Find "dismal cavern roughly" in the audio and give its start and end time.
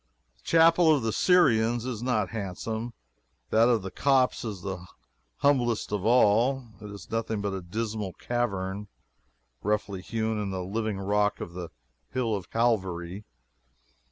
7.61-10.01